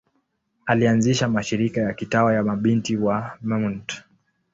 Alianzisha 0.65 1.29
mashirika 1.29 1.81
ya 1.81 1.93
kitawa 1.93 2.33
ya 2.33 2.43
Mabinti 2.43 2.97
wa 2.97 3.37
Mt. 3.43 4.03